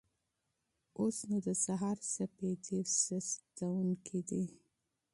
اوس 0.99 1.17
نو 1.29 1.37
د 1.47 1.49
سهار 1.65 1.97
سپېدې 2.13 2.79
چاودېدونکې 3.05 4.19
وې. 4.27 4.43